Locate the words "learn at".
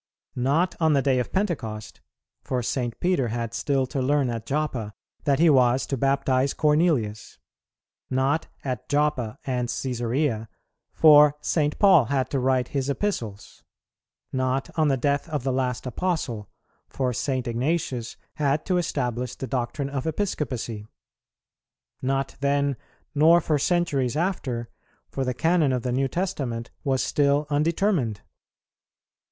4.01-4.47